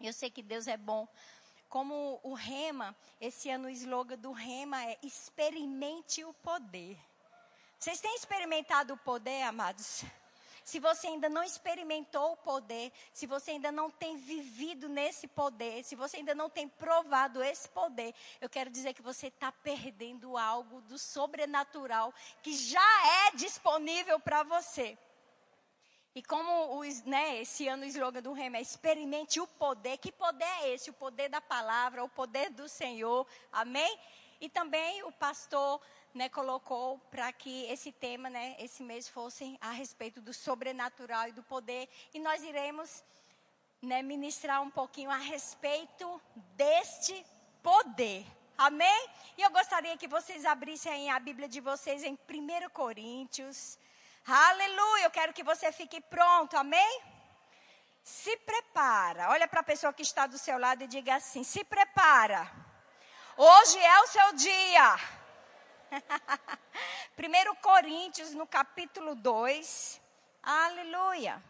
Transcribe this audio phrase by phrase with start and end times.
[0.00, 1.08] Eu sei que Deus é bom.
[1.68, 6.96] Como o Rema, esse ano o slogan do Rema é experimente o poder.
[7.78, 10.04] Vocês têm experimentado o poder, amados?
[10.64, 15.82] Se você ainda não experimentou o poder, se você ainda não tem vivido nesse poder,
[15.82, 20.36] se você ainda não tem provado esse poder, eu quero dizer que você está perdendo
[20.36, 22.12] algo do sobrenatural
[22.42, 24.98] que já é disponível para você.
[26.14, 29.98] E como os, né, esse ano o slogan do Rema é experimente o poder.
[29.98, 30.90] Que poder é esse?
[30.90, 33.26] O poder da palavra, o poder do Senhor.
[33.52, 33.98] Amém?
[34.40, 35.80] E também o pastor
[36.14, 41.32] né, colocou para que esse tema, né, esse mês fosse a respeito do sobrenatural e
[41.32, 41.88] do poder.
[42.14, 43.04] E nós iremos
[43.82, 46.20] né, ministrar um pouquinho a respeito
[46.56, 47.24] deste
[47.62, 48.24] poder.
[48.56, 49.08] Amém?
[49.36, 53.78] E eu gostaria que vocês abrissem a Bíblia de vocês em 1 Coríntios.
[54.30, 55.04] Aleluia!
[55.04, 56.54] Eu quero que você fique pronto.
[56.54, 57.02] Amém?
[58.04, 59.30] Se prepara.
[59.30, 62.46] Olha para a pessoa que está do seu lado e diga assim: se prepara.
[63.38, 64.96] Hoje é o seu dia.
[67.16, 69.98] 1 Coríntios, no capítulo 2.
[70.42, 71.42] Aleluia.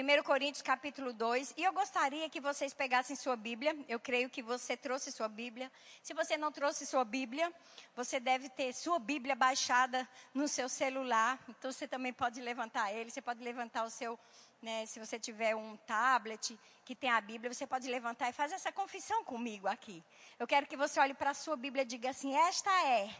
[0.00, 4.40] 1 Coríntios capítulo 2, e eu gostaria que vocês pegassem sua Bíblia, eu creio que
[4.40, 5.72] você trouxe sua Bíblia.
[6.04, 7.52] Se você não trouxe sua Bíblia,
[7.96, 13.10] você deve ter sua Bíblia baixada no seu celular, então você também pode levantar ele,
[13.10, 14.16] você pode levantar o seu
[14.62, 18.54] né, se você tiver um tablet que tem a Bíblia, você pode levantar e fazer
[18.54, 20.00] essa confissão comigo aqui.
[20.38, 23.10] Eu quero que você olhe para a sua Bíblia e diga assim: Esta é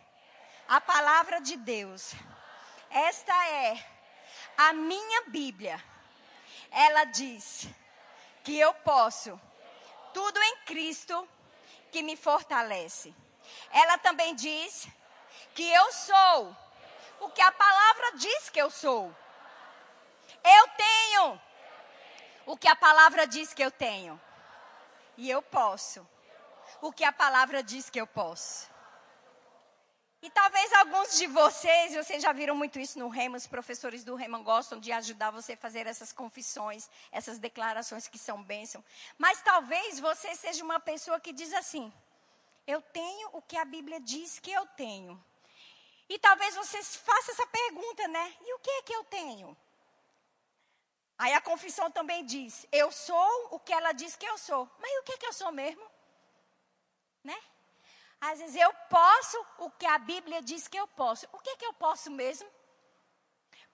[0.68, 2.14] a palavra de Deus.
[2.88, 3.84] Esta é
[4.56, 5.97] a minha Bíblia.
[6.70, 7.68] Ela diz
[8.44, 9.40] que eu posso
[10.12, 11.28] tudo em Cristo
[11.90, 13.14] que me fortalece.
[13.70, 14.88] Ela também diz
[15.54, 16.56] que eu sou
[17.20, 19.14] o que a palavra diz que eu sou.
[20.44, 21.40] Eu tenho
[22.46, 24.20] o que a palavra diz que eu tenho.
[25.16, 26.06] E eu posso
[26.80, 28.77] o que a palavra diz que eu posso.
[30.20, 34.16] E talvez alguns de vocês, vocês já viram muito isso no Rema, os professores do
[34.16, 38.84] Rema gostam de ajudar você a fazer essas confissões, essas declarações que são bênção.
[39.16, 41.92] Mas talvez você seja uma pessoa que diz assim:
[42.66, 45.22] Eu tenho o que a Bíblia diz que eu tenho.
[46.08, 48.34] E talvez você faça essa pergunta, né?
[48.40, 49.56] E o que é que eu tenho?
[51.16, 54.68] Aí a confissão também diz: eu sou o que ela diz que eu sou.
[54.80, 55.97] Mas o que é que eu sou mesmo?
[58.30, 61.26] Às vezes eu posso o que a Bíblia diz que eu posso.
[61.32, 62.48] O que é que eu posso mesmo?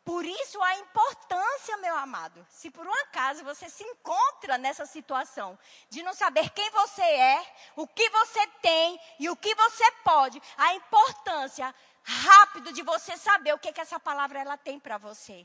[0.05, 2.47] Por isso a importância, meu amado.
[2.51, 7.55] Se por um acaso você se encontra nessa situação de não saber quem você é,
[7.75, 13.55] o que você tem e o que você pode, a importância rápido de você saber
[13.55, 15.45] o que, que essa palavra ela tem para você.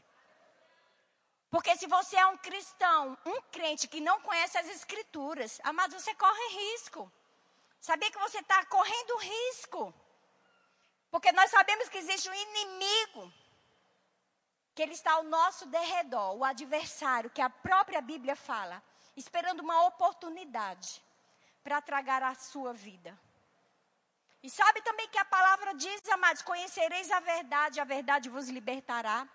[1.49, 6.13] Porque se você é um cristão, um crente que não conhece as escrituras, amado, você
[6.13, 7.11] corre risco.
[7.79, 9.93] Sabia que você está correndo risco?
[11.09, 13.33] Porque nós sabemos que existe um inimigo,
[14.75, 18.81] que ele está ao nosso derredor, o adversário, que a própria Bíblia fala,
[19.15, 21.01] esperando uma oportunidade
[21.63, 23.17] para tragar a sua vida.
[24.41, 29.27] E sabe também que a palavra diz, amados, conhecereis a verdade, a verdade vos libertará.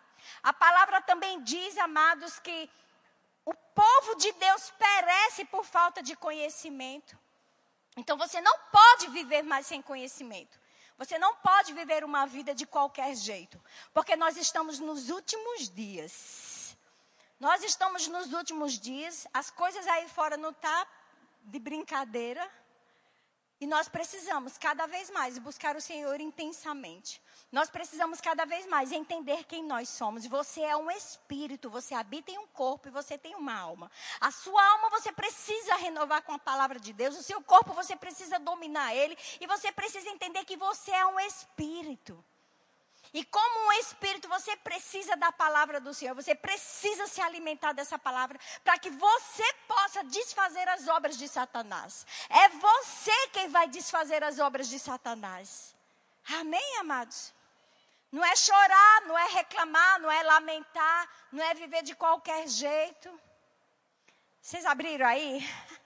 [0.43, 2.71] A palavra também diz, amados, que
[3.45, 7.19] o povo de Deus perece por falta de conhecimento.
[7.97, 10.59] Então você não pode viver mais sem conhecimento.
[10.97, 13.61] Você não pode viver uma vida de qualquer jeito,
[13.93, 16.77] porque nós estamos nos últimos dias.
[17.41, 20.87] Nós estamos nos últimos dias, as coisas aí fora não tá
[21.43, 22.49] de brincadeira.
[23.61, 27.21] E nós precisamos cada vez mais buscar o Senhor intensamente.
[27.55, 30.27] Nós precisamos cada vez mais entender quem nós somos.
[30.27, 33.89] Você é um espírito, você habita em um corpo e você tem uma alma.
[34.21, 37.95] A sua alma você precisa renovar com a palavra de Deus, o seu corpo você
[37.95, 42.25] precisa dominar ele e você precisa entender que você é um espírito.
[43.13, 47.97] E como um espírito, você precisa da palavra do Senhor, você precisa se alimentar dessa
[47.97, 52.05] palavra para que você possa desfazer as obras de Satanás.
[52.29, 55.73] É você quem vai desfazer as obras de Satanás.
[56.29, 57.33] Amém, amados?
[58.15, 63.11] Não é chorar, não é reclamar, não é lamentar, não é viver de qualquer jeito.
[64.41, 65.45] Vocês abriram aí?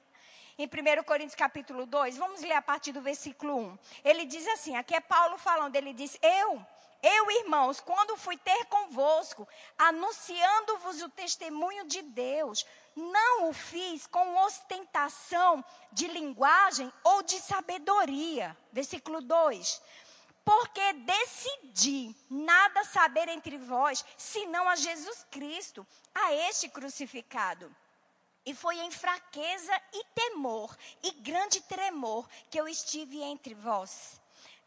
[0.58, 3.78] Em 1 Coríntios capítulo 2, vamos ler a partir do versículo 1.
[4.04, 6.66] Ele diz assim, aqui é Paulo falando, ele diz, eu,
[7.02, 9.48] eu irmãos, quando fui ter convosco,
[9.78, 18.54] anunciando-vos o testemunho de Deus, não o fiz com ostentação de linguagem ou de sabedoria.
[18.70, 19.80] Versículo 2
[20.48, 27.70] porque decidi nada saber entre vós, senão a Jesus Cristo, a este crucificado.
[28.46, 34.17] E foi em fraqueza e temor e grande tremor que eu estive entre vós.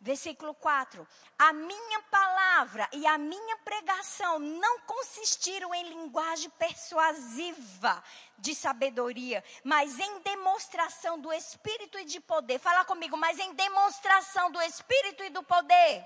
[0.01, 1.07] Versículo 4:
[1.38, 8.03] A minha palavra e a minha pregação não consistiram em linguagem persuasiva
[8.39, 12.57] de sabedoria, mas em demonstração do Espírito e de poder.
[12.57, 16.03] Fala comigo, mas em demonstração do Espírito e do poder.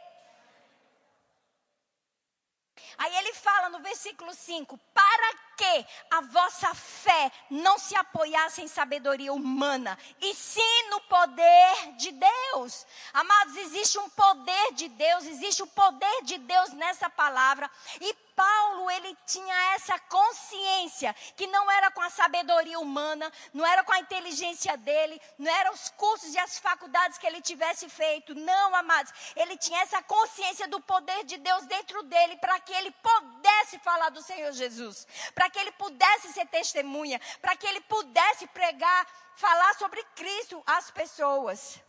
[2.98, 8.68] Aí ele fala no versículo 5: Para que a vossa fé não se apoiasse em
[8.68, 12.86] sabedoria humana, e sim no poder de Deus.
[13.14, 17.70] Amados, existe um poder de Deus, existe o poder de Deus nessa palavra,
[18.02, 23.84] e Paulo, ele tinha essa consciência que não era com a sabedoria humana, não era
[23.84, 28.36] com a inteligência dele, não eram os cursos e as faculdades que ele tivesse feito.
[28.36, 29.14] Não, amados.
[29.36, 34.10] Ele tinha essa consciência do poder de Deus dentro dele para que ele pudesse falar
[34.10, 39.74] do Senhor Jesus, para que ele pudesse ser testemunha, para que ele pudesse pregar, falar
[39.76, 41.80] sobre Cristo às pessoas.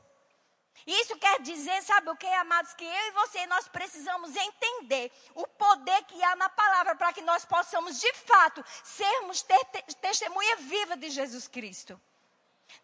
[0.87, 2.73] Isso quer dizer, sabe o que, amados?
[2.75, 7.23] Que eu e você, nós precisamos entender o poder que há na palavra para que
[7.23, 9.57] nós possamos, de fato, sermos te
[10.01, 12.01] testemunha viva de Jesus Cristo.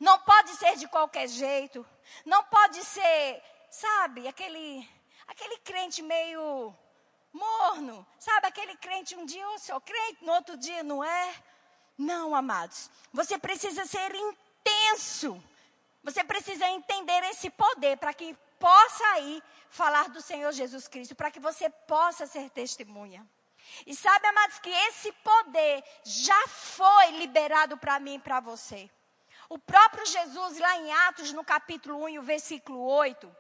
[0.01, 1.87] Não pode ser de qualquer jeito.
[2.25, 3.41] Não pode ser,
[3.71, 4.89] sabe, aquele,
[5.29, 6.75] aquele crente meio
[7.33, 8.05] morno.
[8.19, 11.35] Sabe, aquele crente um dia eu sou crente, no outro dia não é.
[11.97, 12.91] Não, amados.
[13.13, 15.41] Você precisa ser intenso
[16.43, 21.39] precisa entender esse poder para que possa ir falar do Senhor Jesus Cristo, para que
[21.39, 23.25] você possa ser testemunha.
[23.87, 28.91] E sabe, amados, que esse poder já foi liberado para mim e para você.
[29.49, 33.37] O próprio Jesus, lá em Atos, no capítulo 1 e o versículo 8,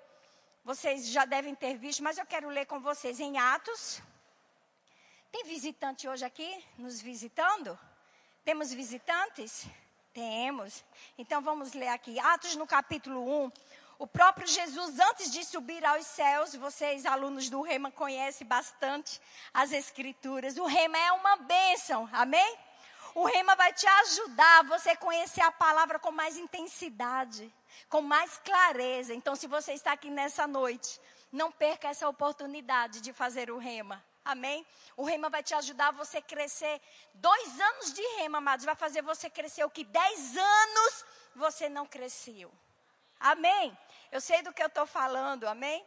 [0.64, 4.00] vocês já devem ter visto, mas eu quero ler com vocês em Atos.
[5.32, 7.76] Tem visitante hoje aqui nos visitando?
[8.44, 9.66] Temos visitantes?
[10.12, 10.84] Temos.
[11.16, 12.18] Então vamos ler aqui.
[12.20, 13.52] Atos no capítulo 1.
[13.98, 19.20] O próprio Jesus, antes de subir aos céus, vocês, alunos do Rema, conhecem bastante
[19.54, 20.56] as Escrituras.
[20.56, 22.58] O Rema é uma bênção, amém?
[23.14, 27.52] O Rema vai te ajudar a você conhecer a palavra com mais intensidade,
[27.88, 29.14] com mais clareza.
[29.14, 31.00] Então, se você está aqui nessa noite,
[31.30, 34.02] não perca essa oportunidade de fazer o Rema.
[34.24, 34.64] Amém?
[34.96, 36.80] O rema vai te ajudar a você crescer.
[37.14, 41.04] Dois anos de rema, amados, vai fazer você crescer o que dez anos
[41.34, 42.52] você não cresceu.
[43.18, 43.76] Amém?
[44.10, 45.84] Eu sei do que eu estou falando, amém?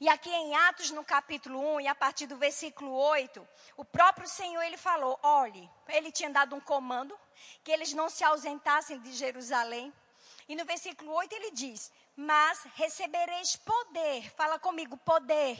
[0.00, 3.46] E aqui em Atos, no capítulo 1, e a partir do versículo 8,
[3.76, 7.18] o próprio Senhor, ele falou, olhe, ele tinha dado um comando,
[7.64, 9.92] que eles não se ausentassem de Jerusalém.
[10.48, 15.58] E no versículo 8 ele diz, mas recebereis poder, fala comigo, poder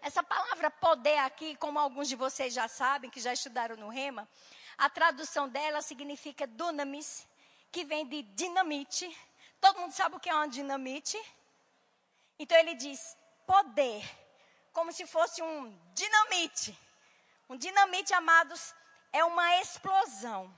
[0.00, 4.28] essa palavra poder aqui, como alguns de vocês já sabem, que já estudaram no Rema,
[4.76, 7.26] a tradução dela significa dunamis,
[7.72, 9.16] que vem de dinamite.
[9.60, 11.18] Todo mundo sabe o que é uma dinamite?
[12.38, 13.16] Então ele diz
[13.46, 14.04] poder,
[14.72, 16.78] como se fosse um dinamite.
[17.48, 18.74] Um dinamite, amados,
[19.12, 20.54] é uma explosão.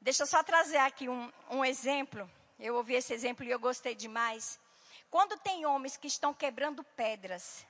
[0.00, 2.28] Deixa eu só trazer aqui um, um exemplo.
[2.58, 4.58] Eu ouvi esse exemplo e eu gostei demais.
[5.10, 7.64] Quando tem homens que estão quebrando pedras,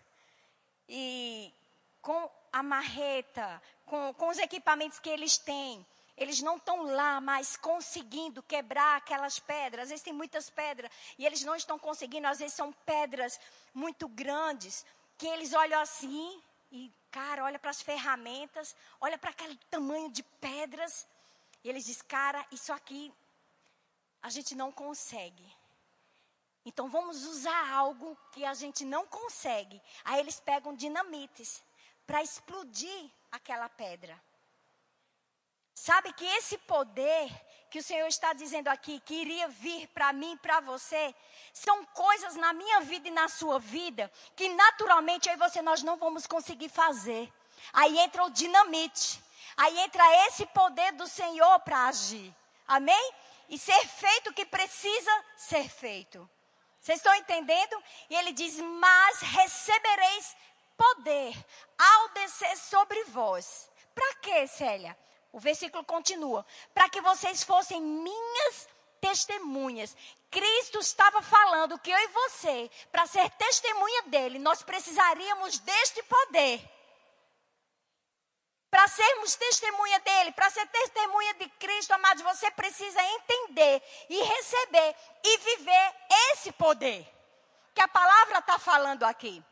[0.94, 1.54] e
[2.02, 5.86] com a marreta, com, com os equipamentos que eles têm,
[6.18, 9.84] eles não estão lá mais conseguindo quebrar aquelas pedras.
[9.84, 12.26] Às vezes tem muitas pedras e eles não estão conseguindo.
[12.26, 13.40] Às vezes são pedras
[13.72, 14.84] muito grandes
[15.16, 20.22] que eles olham assim e, cara, olha para as ferramentas, olha para aquele tamanho de
[20.22, 21.06] pedras
[21.64, 23.10] e eles dizem, cara, isso aqui
[24.20, 25.61] a gente não consegue.
[26.64, 29.80] Então vamos usar algo que a gente não consegue.
[30.04, 31.62] Aí eles pegam dinamites
[32.06, 34.20] para explodir aquela pedra.
[35.74, 37.30] Sabe que esse poder
[37.70, 41.14] que o Senhor está dizendo aqui, que iria vir para mim e para você,
[41.54, 45.96] são coisas na minha vida e na sua vida que naturalmente e você nós não
[45.96, 47.32] vamos conseguir fazer.
[47.72, 49.22] Aí entra o dinamite.
[49.56, 52.34] Aí entra esse poder do Senhor para agir.
[52.66, 53.12] Amém?
[53.48, 56.28] E ser feito o que precisa ser feito.
[56.82, 57.82] Vocês estão entendendo?
[58.10, 60.36] E ele diz: Mas recebereis
[60.76, 61.32] poder
[61.78, 63.70] ao descer sobre vós.
[63.94, 64.98] Para quê, Célia?
[65.32, 68.68] O versículo continua: Para que vocês fossem minhas
[69.00, 69.96] testemunhas.
[70.30, 76.62] Cristo estava falando que eu e você, para ser testemunha dele, nós precisaríamos deste poder.
[78.72, 84.96] Para sermos testemunha dele, para ser testemunha de Cristo, amados, você precisa entender e receber
[85.22, 85.94] e viver
[86.30, 87.06] esse poder.
[87.74, 89.44] que a palavra está falando aqui.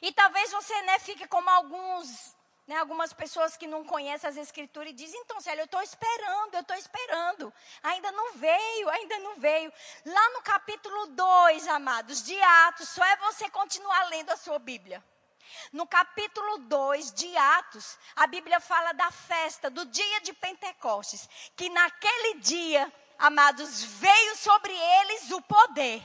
[0.00, 2.34] E talvez você né, fique como alguns,
[2.66, 6.54] né, algumas pessoas que não conhecem as escrituras e dizem, então, Célia, eu estou esperando,
[6.54, 7.52] eu estou esperando.
[7.82, 9.72] Ainda não veio, ainda não veio.
[10.06, 15.04] Lá no capítulo 2, amados, de Atos, só é você continuar lendo a sua Bíblia.
[15.72, 21.68] No capítulo 2 de Atos, a Bíblia fala da festa, do dia de Pentecostes, que
[21.68, 26.02] naquele dia, amados, veio sobre eles o poder.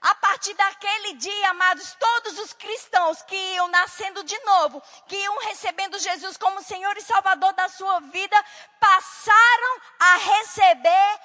[0.00, 5.38] A partir daquele dia, amados, todos os cristãos que iam nascendo de novo, que iam
[5.40, 8.44] recebendo Jesus como Senhor e Salvador da sua vida,
[8.78, 11.20] passaram a receber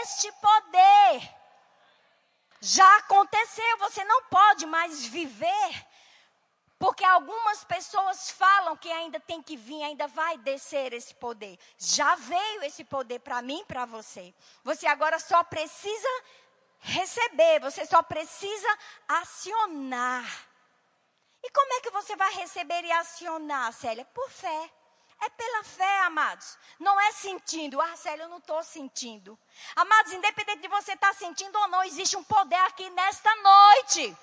[0.00, 1.34] este poder.
[2.60, 5.86] Já aconteceu, você não pode mais viver
[6.82, 11.56] porque algumas pessoas falam que ainda tem que vir, ainda vai descer esse poder.
[11.78, 14.34] Já veio esse poder para mim para você.
[14.64, 16.08] Você agora só precisa
[16.80, 18.66] receber, você só precisa
[19.06, 20.28] acionar.
[21.44, 24.04] E como é que você vai receber e acionar, Célia?
[24.06, 24.70] Por fé.
[25.20, 26.58] É pela fé, amados.
[26.80, 27.80] Não é sentindo.
[27.80, 29.38] Ah, Célia, eu não estou sentindo.
[29.76, 34.16] Amados, independente de você estar tá sentindo ou não, existe um poder aqui nesta noite.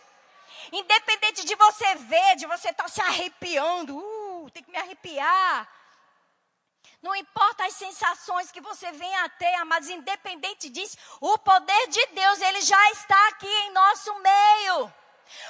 [0.71, 5.67] Independente de você ver, de você estar tá se arrepiando, uh, tem que me arrepiar.
[7.01, 12.05] Não importa as sensações que você venha a ter, mas independente disso, o poder de
[12.07, 14.93] Deus, ele já está aqui em nosso meio.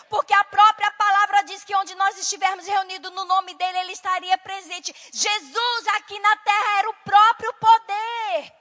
[0.09, 4.37] Porque a própria palavra diz que onde nós estivermos reunidos no nome dele, ele estaria
[4.37, 4.93] presente.
[5.11, 8.53] Jesus aqui na terra era o próprio poder.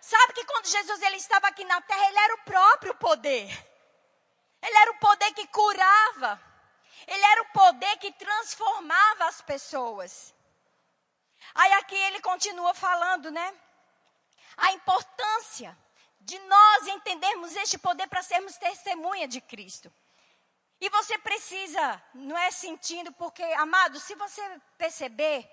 [0.00, 3.73] Sabe que quando Jesus ele estava aqui na terra, ele era o próprio poder.
[4.64, 6.40] Ele era o poder que curava.
[7.06, 10.34] Ele era o poder que transformava as pessoas.
[11.54, 13.54] Aí aqui ele continua falando, né?
[14.56, 15.76] A importância
[16.20, 19.92] de nós entendermos este poder para sermos testemunha de Cristo.
[20.80, 25.48] E você precisa, não é sentindo, porque, amado, se você perceber,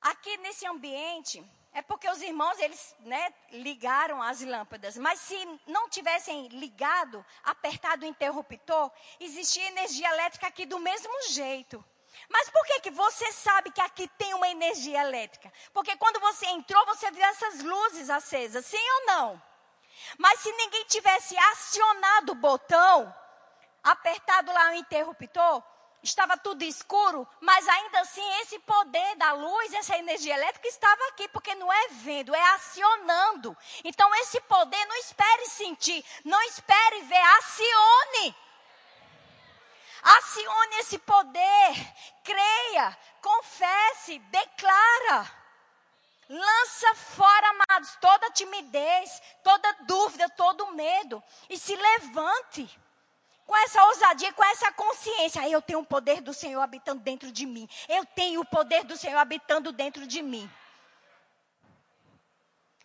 [0.00, 1.44] aqui nesse ambiente,
[1.78, 4.98] é porque os irmãos, eles né, ligaram as lâmpadas.
[4.98, 11.84] Mas se não tivessem ligado, apertado o interruptor, existia energia elétrica aqui do mesmo jeito.
[12.28, 15.52] Mas por que, que você sabe que aqui tem uma energia elétrica?
[15.72, 19.42] Porque quando você entrou, você viu essas luzes acesas, sim ou não?
[20.18, 23.14] Mas se ninguém tivesse acionado o botão,
[23.84, 25.62] apertado lá o interruptor,
[26.02, 31.28] estava tudo escuro, mas ainda assim esse poder da luz, essa energia elétrica estava aqui,
[31.28, 33.56] porque não é vendo, é acionando.
[33.84, 38.36] Então esse poder não espere sentir, não espere ver, acione.
[40.02, 45.38] Acione esse poder, creia, confesse, declara.
[46.28, 52.78] Lança fora, amados, toda timidez, toda dúvida, todo medo e se levante
[53.48, 55.48] com essa ousadia, com essa consciência.
[55.48, 57.66] Eu tenho o poder do Senhor habitando dentro de mim.
[57.88, 60.48] Eu tenho o poder do Senhor habitando dentro de mim.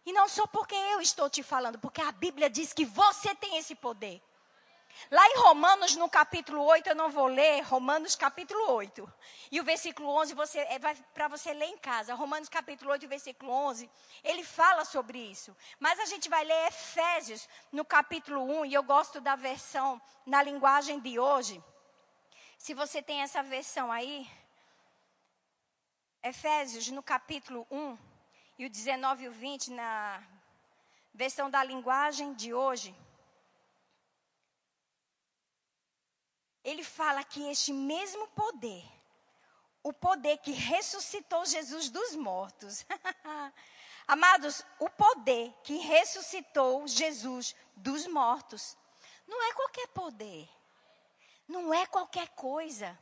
[0.05, 3.58] E não só porque eu estou te falando, porque a Bíblia diz que você tem
[3.58, 4.22] esse poder.
[5.12, 9.12] Lá em Romanos, no capítulo 8, eu não vou ler, Romanos capítulo 8.
[9.51, 10.79] E o versículo 11 você, é
[11.13, 12.13] para você ler em casa.
[12.13, 13.89] Romanos capítulo 8, versículo 11,
[14.23, 15.55] ele fala sobre isso.
[15.79, 20.41] Mas a gente vai ler Efésios no capítulo 1, e eu gosto da versão na
[20.41, 21.63] linguagem de hoje.
[22.57, 24.29] Se você tem essa versão aí,
[26.23, 27.97] Efésios no capítulo 1,
[28.57, 30.23] e o 19 e o 20 na
[31.13, 32.95] versão da linguagem de hoje.
[36.63, 38.84] Ele fala que este mesmo poder,
[39.84, 42.86] o poder que ressuscitou Jesus dos mortos,
[44.08, 48.77] amados, o poder que ressuscitou Jesus dos mortos,
[49.27, 50.50] não é qualquer poder,
[51.48, 52.98] não é qualquer coisa.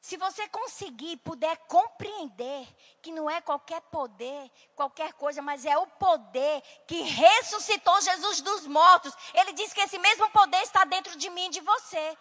[0.00, 2.66] Se você conseguir, puder compreender
[3.02, 8.66] que não é qualquer poder, qualquer coisa, mas é o poder que ressuscitou Jesus dos
[8.66, 9.14] mortos.
[9.34, 12.18] Ele diz que esse mesmo poder está dentro de mim e de você.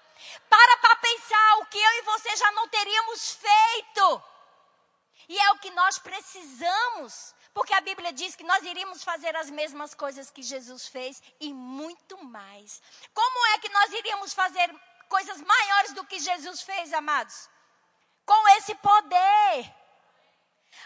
[0.50, 4.24] Para para pensar o que eu e você já não teríamos feito.
[5.30, 7.34] E é o que nós precisamos.
[7.54, 11.54] Porque a Bíblia diz que nós iríamos fazer as mesmas coisas que Jesus fez e
[11.54, 12.82] muito mais.
[13.14, 14.70] Como é que nós iríamos fazer
[15.08, 17.50] coisas maiores do que Jesus fez, amados?
[18.32, 19.56] Com esse poder.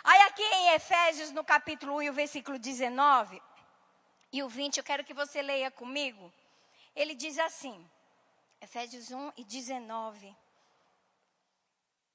[0.03, 3.41] Aí aqui em Efésios, no capítulo 1 e o versículo 19
[4.31, 6.31] e o 20, eu quero que você leia comigo.
[6.95, 7.75] Ele diz assim:
[8.61, 10.35] Efésios 1 e 19.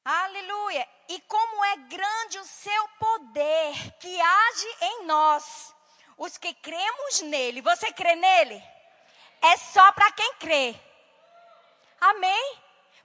[0.05, 0.89] Aleluia!
[1.09, 5.75] E como é grande o seu poder que age em nós,
[6.17, 7.61] os que cremos nele.
[7.61, 8.63] Você crê nele?
[9.41, 10.75] é só para quem crê.
[12.01, 12.59] Amém?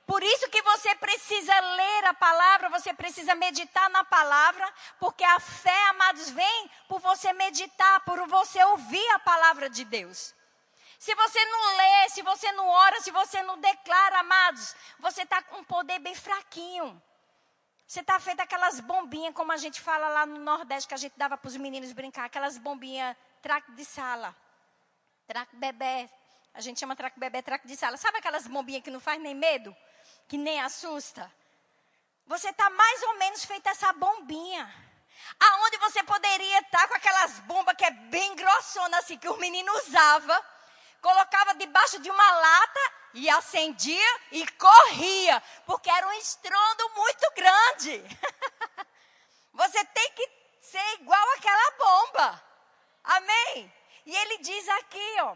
[0.06, 5.40] Por isso que você precisa ler a palavra, você precisa meditar na palavra, porque a
[5.40, 10.36] fé, amados, vem por você meditar, por você ouvir a palavra de Deus.
[11.00, 15.42] Se você não lê, se você não ora, se você não declara, amados, você está
[15.42, 17.02] com um poder bem fraquinho.
[17.88, 21.14] Você está feito aquelas bombinhas, como a gente fala lá no Nordeste, que a gente
[21.18, 24.36] dava para os meninos brincar, aquelas bombinhas, traque de sala,
[25.28, 26.10] traque bebê.
[26.54, 27.98] A gente chama traque bebê, traque de sala.
[27.98, 29.76] Sabe aquelas bombinhas que não faz nem medo?
[30.28, 31.32] Que nem assusta.
[32.26, 34.84] Você está mais ou menos feita essa bombinha.
[35.40, 39.38] Aonde você poderia estar tá com aquelas bombas que é bem grossona assim, que o
[39.38, 40.46] menino usava,
[41.02, 42.80] colocava debaixo de uma lata
[43.14, 48.04] e acendia e corria, porque era um estrondo muito grande.
[49.54, 50.30] você tem que
[50.62, 52.44] ser igual aquela bomba.
[53.04, 53.74] Amém?
[54.06, 55.36] E ele diz aqui, ó,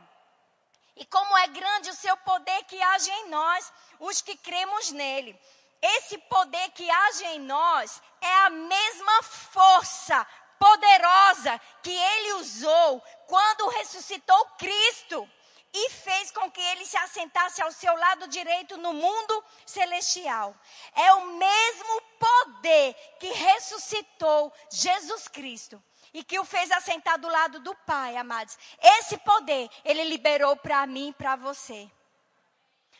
[0.97, 5.39] e como é grande o seu poder que age em nós, os que cremos nele.
[5.81, 10.25] Esse poder que age em nós é a mesma força
[10.59, 15.29] poderosa que ele usou quando ressuscitou Cristo
[15.71, 20.55] e fez com que ele se assentasse ao seu lado direito no mundo celestial.
[20.95, 25.81] É o mesmo poder que ressuscitou Jesus Cristo
[26.17, 28.57] e que o fez assentar do lado do Pai, amados.
[28.81, 31.87] Esse poder ele liberou para mim e para você.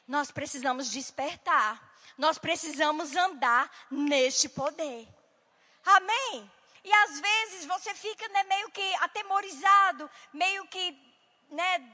[0.07, 1.81] Nós precisamos despertar.
[2.15, 5.07] Nós precisamos andar neste poder.
[5.83, 6.51] Amém?
[6.83, 10.95] E às vezes você fica né, meio que atemorizado, meio que
[11.50, 11.91] né,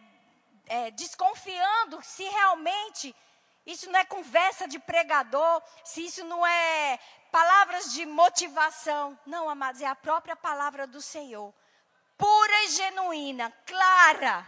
[0.66, 3.16] é, desconfiando se realmente
[3.66, 7.00] isso não é conversa de pregador, se isso não é
[7.32, 9.18] palavras de motivação.
[9.26, 11.54] Não, amados, é a própria palavra do Senhor.
[12.18, 14.46] Pura e genuína, clara.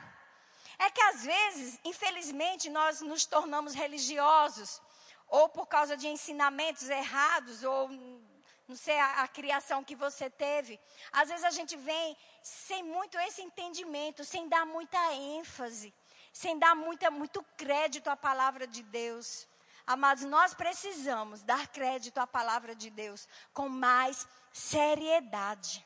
[0.78, 4.82] É que às vezes, infelizmente, nós nos tornamos religiosos,
[5.28, 7.90] ou por causa de ensinamentos errados, ou
[8.68, 10.80] não sei a, a, criação que você teve.
[11.12, 15.94] Às vezes a gente vem sem muito esse entendimento, sem dar muita ênfase,
[16.36, 19.48] sem dar muita, muito crédito à palavra de Deus.
[19.88, 25.86] Amados, nós precisamos dar crédito à palavra de Deus com mais seriedade.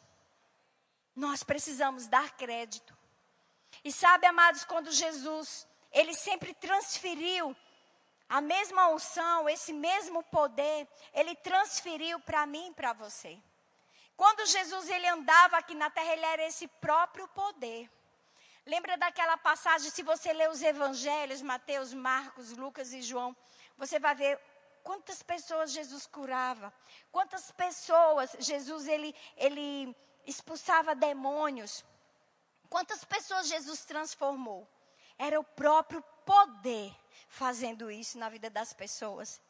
[1.15, 2.97] Nós precisamos dar crédito.
[3.83, 7.55] E sabe, amados, quando Jesus, ele sempre transferiu
[8.27, 13.37] a mesma unção, esse mesmo poder, ele transferiu para mim e para você.
[14.17, 17.87] Quando Jesus ele andava aqui na terra, ele era esse próprio poder.
[18.65, 23.35] Lembra daquela passagem, se você ler os evangelhos, Mateus, Marcos, Lucas e João,
[23.77, 24.39] você vai ver
[24.83, 26.73] quantas pessoas Jesus curava,
[27.11, 29.95] quantas pessoas Jesus ele, ele
[30.25, 31.83] expulsava demônios,
[32.69, 34.67] quantas pessoas Jesus transformou.
[35.17, 36.95] Era o próprio poder
[37.27, 39.41] fazendo isso na vida das pessoas.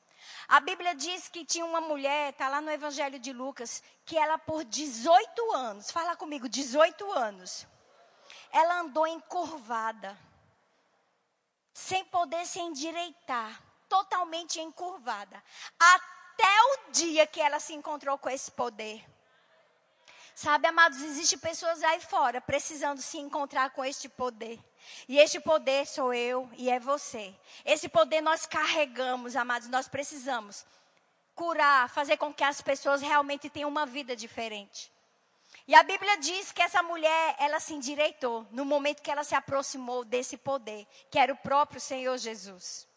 [0.48, 4.38] A Bíblia diz que tinha uma mulher, está lá no Evangelho de Lucas, que ela
[4.38, 7.68] por 18 anos, fala comigo, 18 anos,
[8.52, 10.18] ela andou encurvada,
[11.74, 15.44] sem poder se endireitar totalmente encurvada.
[15.80, 19.04] Até o dia que ela se encontrou com esse poder.
[20.36, 24.58] Sabe, amados, existem pessoas aí fora precisando se encontrar com este poder.
[25.08, 27.36] E este poder sou eu e é você.
[27.66, 30.66] Esse poder nós carregamos, amados, nós precisamos
[31.36, 34.92] curar, fazer com que as pessoas realmente tenham uma vida diferente.
[35.70, 39.36] E a Bíblia diz que essa mulher, ela se endireitou no momento que ela se
[39.36, 42.88] aproximou desse poder, que era o próprio Senhor Jesus.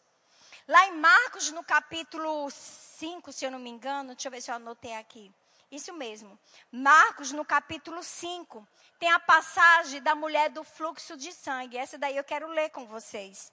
[0.67, 4.49] Lá em Marcos, no capítulo 5, se eu não me engano, deixa eu ver se
[4.49, 5.31] eu anotei aqui.
[5.71, 6.35] Isso mesmo.
[6.71, 11.77] Marcos, no capítulo 5, tem a passagem da mulher do fluxo de sangue.
[11.77, 13.51] Essa daí eu quero ler com vocês.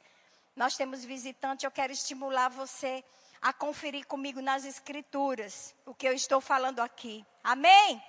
[0.56, 3.04] Nós temos visitante, eu quero estimular você
[3.42, 7.22] a conferir comigo nas escrituras o que eu estou falando aqui.
[7.44, 8.02] Amém?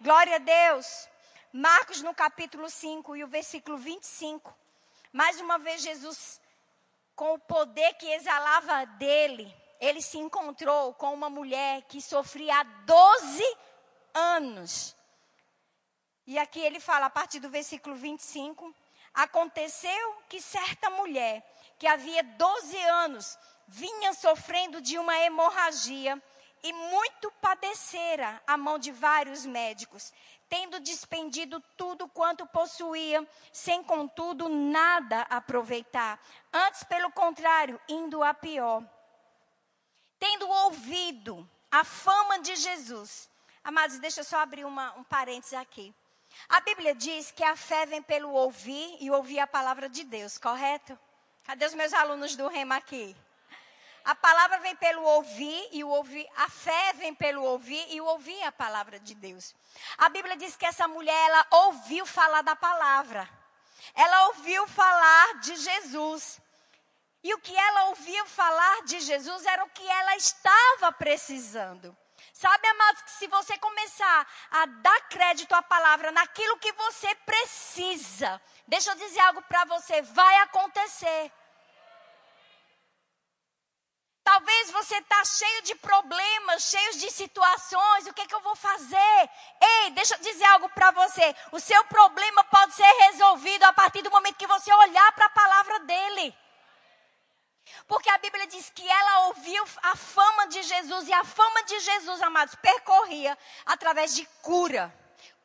[0.00, 1.08] Glória a Deus.
[1.52, 4.56] Marcos no capítulo 5 e o versículo 25.
[5.12, 6.40] Mais uma vez Jesus
[7.16, 12.62] com o poder que exalava dele, ele se encontrou com uma mulher que sofria há
[12.62, 13.56] 12
[14.14, 14.94] anos.
[16.24, 18.72] E aqui ele fala, a partir do versículo 25:
[19.14, 21.44] Aconteceu que certa mulher,
[21.76, 26.22] que havia 12 anos, vinha sofrendo de uma hemorragia
[26.62, 30.12] e muito padecera a mão de vários médicos,
[30.48, 36.20] tendo despendido tudo quanto possuía, sem contudo nada aproveitar.
[36.52, 38.82] Antes, pelo contrário, indo a pior.
[40.18, 43.30] Tendo ouvido a fama de Jesus.
[43.62, 45.94] Amados, deixa eu só abrir uma, um parênteses aqui.
[46.48, 50.38] A Bíblia diz que a fé vem pelo ouvir e ouvir a palavra de Deus,
[50.38, 50.98] correto?
[51.44, 53.16] Cadê os meus alunos do Rema aqui?
[54.08, 58.06] A palavra vem pelo ouvir e o ouvir, a fé vem pelo ouvir e o
[58.06, 59.54] ouvir é a palavra de Deus.
[59.98, 63.28] A Bíblia diz que essa mulher ela ouviu falar da palavra.
[63.94, 66.40] Ela ouviu falar de Jesus.
[67.22, 71.94] E o que ela ouviu falar de Jesus era o que ela estava precisando.
[72.32, 78.40] Sabe, amados, que se você começar a dar crédito à palavra naquilo que você precisa,
[78.66, 81.30] deixa eu dizer algo para você, vai acontecer.
[84.30, 88.06] Talvez você está cheio de problemas, cheio de situações.
[88.06, 89.30] O que, é que eu vou fazer?
[89.58, 91.34] Ei, deixa eu dizer algo para você.
[91.50, 95.30] O seu problema pode ser resolvido a partir do momento que você olhar para a
[95.30, 96.36] palavra dele.
[97.86, 101.80] Porque a Bíblia diz que ela ouviu a fama de Jesus e a fama de
[101.80, 104.94] Jesus, amados, percorria através de cura.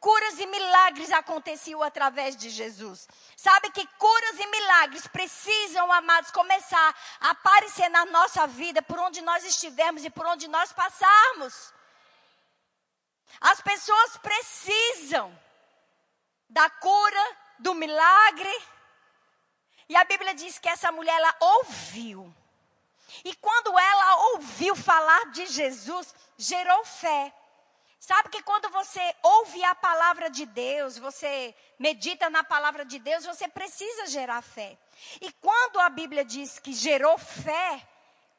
[0.03, 3.07] Curas e milagres aconteciam através de Jesus.
[3.37, 9.21] Sabe que curas e milagres precisam, amados, começar a aparecer na nossa vida por onde
[9.21, 11.73] nós estivermos e por onde nós passarmos.
[13.39, 15.33] As pessoas precisam
[16.49, 18.61] da cura, do milagre.
[19.87, 22.35] E a Bíblia diz que essa mulher ela ouviu.
[23.23, 27.33] E quando ela ouviu falar de Jesus, gerou fé.
[28.05, 33.23] Sabe que quando você ouve a palavra de Deus, você medita na palavra de Deus,
[33.23, 34.77] você precisa gerar fé.
[35.21, 37.81] E quando a Bíblia diz que gerou fé,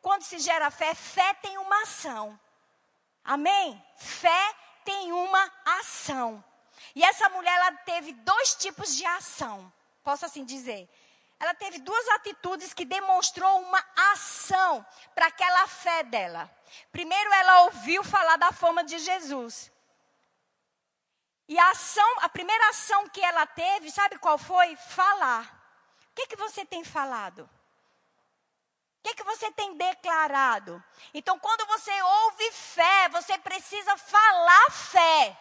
[0.02, 2.38] quando se gera fé, fé tem uma ação.
[3.24, 3.82] Amém?
[3.96, 5.50] Fé tem uma
[5.80, 6.44] ação.
[6.94, 9.72] E essa mulher, ela teve dois tipos de ação.
[10.02, 10.86] Posso assim dizer?
[11.40, 16.53] Ela teve duas atitudes que demonstrou uma ação para aquela fé dela.
[16.90, 19.72] Primeiro, ela ouviu falar da fama de Jesus.
[21.46, 24.76] E a ação, a primeira ação que ela teve, sabe qual foi?
[24.76, 25.44] Falar.
[26.10, 27.48] O que, que você tem falado?
[29.00, 30.82] O que, que você tem declarado?
[31.12, 35.38] Então, quando você ouve fé, você precisa falar fé.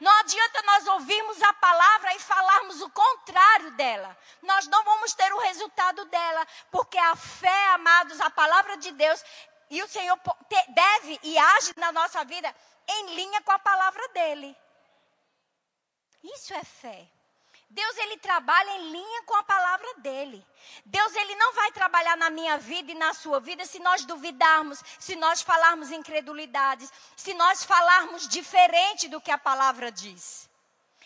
[0.00, 4.16] Não adianta nós ouvirmos a palavra e falarmos o contrário dela.
[4.42, 9.24] Nós não vamos ter o resultado dela, porque a fé, amados, a palavra de Deus,
[9.72, 10.20] e o Senhor
[10.68, 12.54] deve e age na nossa vida
[12.86, 14.54] em linha com a palavra dele.
[16.22, 17.08] Isso é fé.
[17.70, 20.46] Deus ele trabalha em linha com a palavra dele.
[20.84, 24.82] Deus ele não vai trabalhar na minha vida e na sua vida se nós duvidarmos,
[24.98, 30.50] se nós falarmos incredulidades, se nós falarmos diferente do que a palavra diz.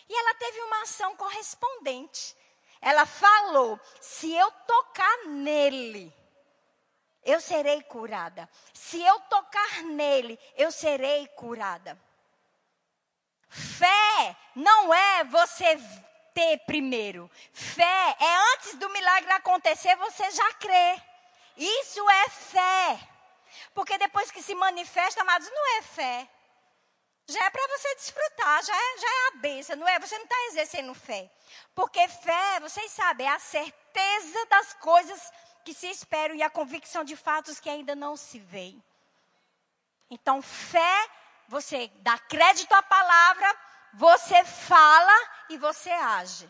[0.08, 2.36] E ela teve uma ação correspondente.
[2.80, 6.12] Ela falou: se eu tocar nele,
[7.26, 8.48] eu serei curada.
[8.72, 11.98] Se eu tocar nele, eu serei curada.
[13.48, 15.76] Fé não é você
[16.32, 17.30] ter primeiro.
[17.52, 21.02] Fé é antes do milagre acontecer, você já crê.
[21.56, 23.08] Isso é fé.
[23.74, 26.28] Porque depois que se manifesta, amados, não é fé.
[27.28, 29.98] Já é para você desfrutar, já é, já é a benção, não é?
[29.98, 31.28] Você não está exercendo fé.
[31.74, 35.32] Porque fé, vocês sabem, é a certeza das coisas
[35.66, 38.80] que se esperam e a convicção de fatos que ainda não se veem.
[40.08, 41.10] Então, fé,
[41.48, 43.52] você dá crédito à palavra,
[43.94, 45.12] você fala
[45.50, 46.48] e você age.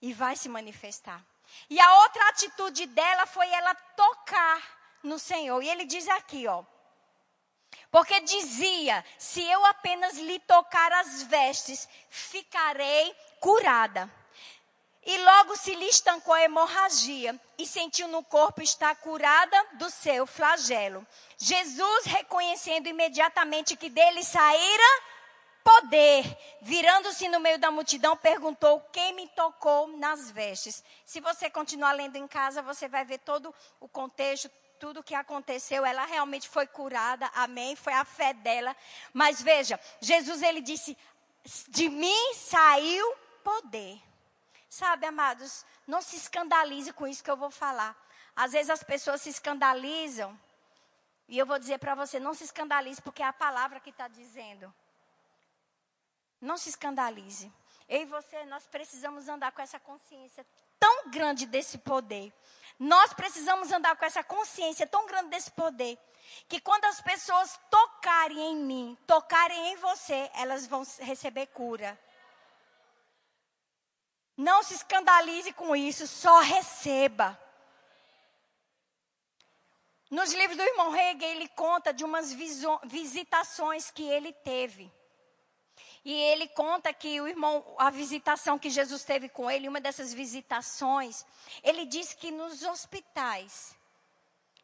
[0.00, 1.20] E vai se manifestar.
[1.68, 4.62] E a outra atitude dela foi ela tocar
[5.02, 5.60] no Senhor.
[5.60, 6.62] E ele diz aqui, ó.
[7.90, 14.08] Porque dizia: se eu apenas lhe tocar as vestes, ficarei curada.
[15.04, 20.26] E logo se lhe estancou a hemorragia e sentiu no corpo estar curada do seu
[20.26, 21.06] flagelo.
[21.38, 24.84] Jesus, reconhecendo imediatamente que dele saíra
[25.64, 26.24] poder,
[26.60, 30.84] virando-se no meio da multidão, perguntou: Quem me tocou nas vestes?
[31.04, 35.14] Se você continuar lendo em casa, você vai ver todo o contexto, tudo o que
[35.14, 35.84] aconteceu.
[35.84, 37.74] Ela realmente foi curada, amém?
[37.74, 38.76] Foi a fé dela.
[39.14, 40.96] Mas veja, Jesus ele disse:
[41.68, 44.09] De mim saiu poder.
[44.70, 47.96] Sabe, amados, não se escandalize com isso que eu vou falar.
[48.36, 50.38] Às vezes as pessoas se escandalizam.
[51.26, 54.06] E eu vou dizer para você: não se escandalize, porque é a palavra que está
[54.06, 54.72] dizendo.
[56.40, 57.52] Não se escandalize.
[57.88, 60.46] Eu e você, nós precisamos andar com essa consciência
[60.78, 62.32] tão grande desse poder.
[62.78, 65.98] Nós precisamos andar com essa consciência tão grande desse poder.
[66.48, 71.98] Que quando as pessoas tocarem em mim, tocarem em você, elas vão receber cura.
[74.40, 77.38] Não se escandalize com isso, só receba.
[80.10, 82.32] Nos livros do irmão Hegel, ele conta de umas
[82.84, 84.90] visitações que ele teve.
[86.02, 90.14] E ele conta que o irmão, a visitação que Jesus teve com ele, uma dessas
[90.14, 91.22] visitações,
[91.62, 93.76] ele disse que nos hospitais,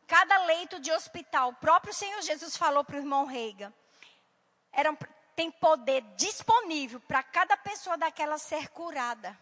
[0.07, 3.71] cada leito de hospital, o próprio Senhor Jesus falou para o irmão Reiga,
[5.35, 9.39] tem poder disponível para cada pessoa daquela ser curada.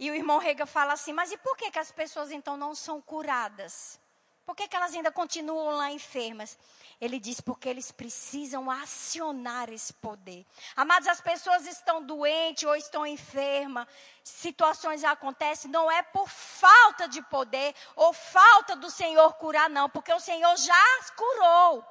[0.00, 2.74] E o irmão Rega fala assim: mas e por que, que as pessoas então não
[2.74, 4.00] são curadas?
[4.46, 6.58] Por que, que elas ainda continuam lá enfermas?
[6.98, 10.46] Ele diz: porque eles precisam acionar esse poder.
[10.74, 13.86] Amados, as pessoas estão doentes ou estão enfermas,
[14.24, 20.12] situações acontecem, não é por falta de poder ou falta do Senhor curar, não, porque
[20.14, 21.84] o Senhor já as curou.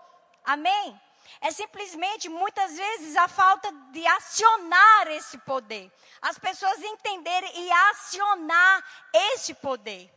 [0.43, 0.99] Amém?
[1.41, 5.91] É simplesmente, muitas vezes, a falta de acionar esse poder.
[6.21, 10.11] As pessoas entenderem e acionar esse poder.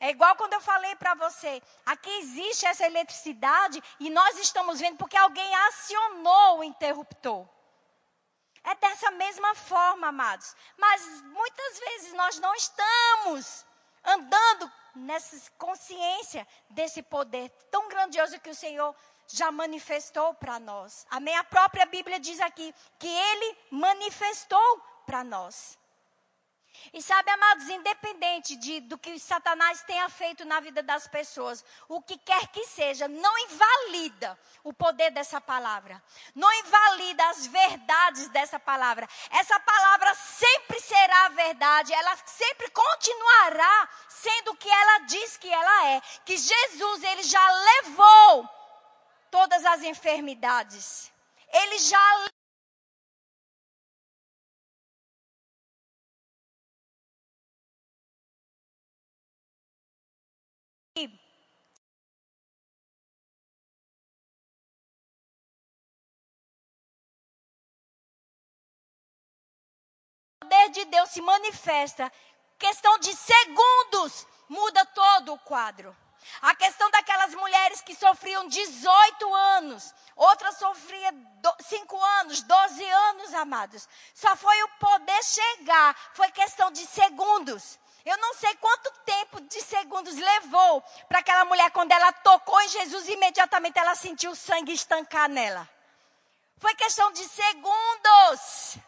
[0.00, 4.96] É igual quando eu falei para você, aqui existe essa eletricidade e nós estamos vendo
[4.96, 7.46] porque alguém acionou o interruptor.
[8.62, 10.54] É dessa mesma forma, amados.
[10.76, 13.64] Mas muitas vezes nós não estamos
[14.04, 18.94] andando nessa consciência desse poder tão grandioso que o Senhor
[19.28, 21.06] já manifestou para nós.
[21.10, 21.36] Amém?
[21.36, 25.78] A própria Bíblia diz aqui que ele manifestou para nós.
[26.92, 32.00] E sabe, amados, independente de, do que Satanás tenha feito na vida das pessoas, o
[32.00, 36.02] que quer que seja, não invalida o poder dessa palavra.
[36.34, 39.08] Não invalida as verdades dessa palavra.
[39.30, 45.88] Essa palavra sempre será verdade, ela sempre continuará sendo o que ela diz que ela
[45.88, 46.00] é.
[46.24, 48.57] Que Jesus, ele já levou
[49.30, 51.12] todas as enfermidades.
[51.52, 52.28] Ele já
[70.48, 72.10] poder de Deus se manifesta,
[72.58, 75.94] questão de segundos, muda todo o quadro.
[76.42, 81.12] A questão daquelas mulheres que sofriam 18 anos, outras sofriam
[81.60, 83.88] 5 anos, 12 anos, amados.
[84.14, 87.78] Só foi o poder chegar, foi questão de segundos.
[88.04, 92.68] Eu não sei quanto tempo de segundos levou para aquela mulher, quando ela tocou em
[92.68, 95.68] Jesus, imediatamente ela sentiu o sangue estancar nela.
[96.58, 98.78] Foi questão de segundos.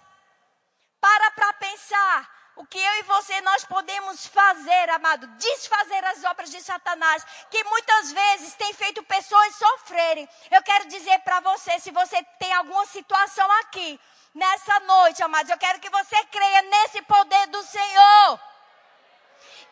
[1.00, 2.39] Para para pensar.
[2.56, 7.64] O que eu e você nós podemos fazer, amado, desfazer as obras de Satanás, que
[7.64, 10.28] muitas vezes tem feito pessoas sofrerem.
[10.50, 13.98] Eu quero dizer para você, se você tem alguma situação aqui,
[14.34, 18.40] nessa noite, amados, eu quero que você creia nesse poder do Senhor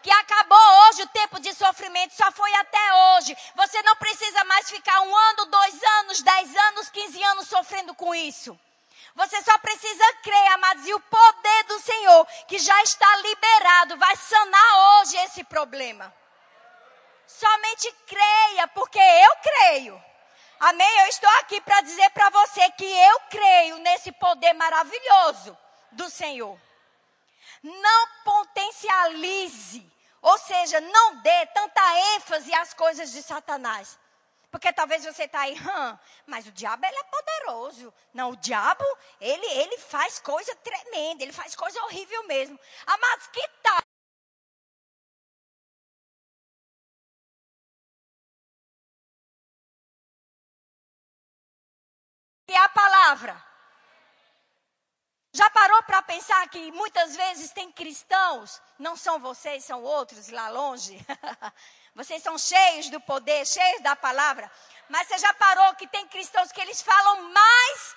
[0.03, 3.37] que acabou hoje o tempo de sofrimento, só foi até hoje.
[3.57, 8.15] Você não precisa mais ficar um ano, dois anos, dez anos, quinze anos sofrendo com
[8.15, 8.59] isso.
[9.15, 14.17] Você só precisa crer, amados, e o poder do Senhor, que já está liberado, vai
[14.17, 16.15] sanar hoje esse problema.
[17.27, 20.05] Somente creia, porque eu creio.
[20.61, 20.99] Amém?
[21.01, 25.57] Eu estou aqui para dizer para você que eu creio nesse poder maravilhoso
[25.93, 26.59] do Senhor.
[27.63, 29.91] Não potencialize,
[30.21, 33.99] ou seja, não dê tanta ênfase às coisas de Satanás.
[34.51, 37.93] Porque talvez você está aí, hum, mas o diabo ele é poderoso.
[38.15, 38.85] Não, o diabo,
[39.21, 42.59] ele, ele faz coisa tremenda, ele faz coisa horrível mesmo.
[42.87, 43.79] Amados, que tal?
[52.49, 53.35] E a palavra?
[55.35, 60.49] Já parou para pensar que muitas vezes tem cristãos, não são vocês, são outros lá
[60.49, 60.99] longe,
[61.99, 64.49] Vocês são cheios do poder, cheios da palavra.
[64.89, 67.97] Mas você já parou que tem cristãos que eles falam mais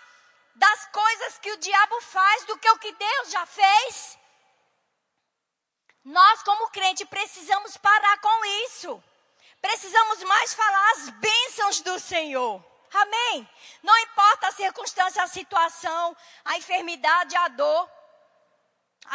[0.56, 4.18] das coisas que o diabo faz do que o que Deus já fez?
[6.04, 9.04] Nós, como crente, precisamos parar com isso.
[9.62, 12.54] Precisamos mais falar as bênçãos do Senhor.
[12.92, 13.48] Amém?
[13.84, 17.88] Não importa a circunstância, a situação, a enfermidade, a dor.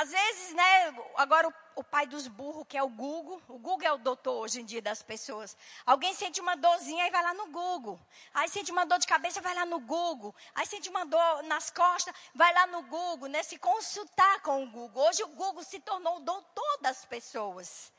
[0.00, 3.40] Às vezes, né, agora o o pai dos burros, que é o Google.
[3.46, 5.54] O Google é o doutor hoje em dia das pessoas.
[5.85, 8.00] Alguém sente uma dorzinha e vai lá no Google.
[8.32, 10.35] Aí sente uma dor de cabeça, vai lá no Google.
[10.54, 13.42] Aí sente uma dor nas costas, vai lá no Google, né?
[13.42, 15.06] Se consultar com o Google.
[15.06, 17.92] Hoje o Google se tornou o doutor das pessoas.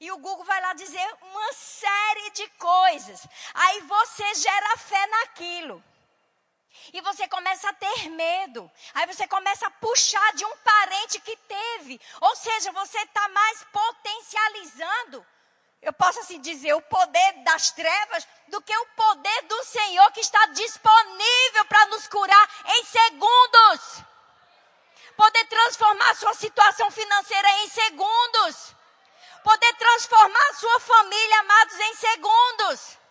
[0.00, 3.24] E o Google vai lá dizer uma série de coisas.
[3.54, 5.82] Aí você gera fé naquilo.
[6.92, 8.70] E você começa a ter medo.
[8.94, 12.00] Aí você começa a puxar de um parente que teve.
[12.20, 15.26] Ou seja, você está mais potencializando.
[15.82, 20.20] eu posso assim dizer, o poder das trevas do que o poder do Senhor que
[20.20, 24.04] está disponível para nos curar em segundos.
[25.16, 28.74] Poder transformar sua situação financeira em segundos.
[29.44, 33.03] Poder transformar sua família, amados, em segundos.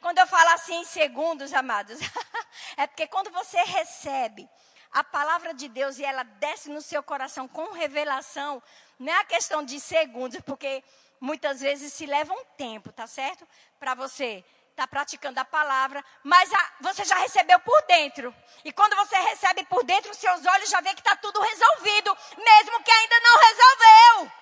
[0.00, 1.98] Quando eu falo assim em segundos, amados,
[2.76, 4.48] é porque quando você recebe
[4.92, 8.62] a palavra de Deus e ela desce no seu coração com revelação,
[8.98, 10.82] não é a questão de segundos, porque
[11.20, 13.46] muitas vezes se leva um tempo, tá certo?
[13.78, 18.34] Para você estar tá praticando a palavra, mas a, você já recebeu por dentro.
[18.64, 22.82] E quando você recebe por dentro, seus olhos já vê que está tudo resolvido, mesmo
[22.84, 24.32] que ainda não resolveu.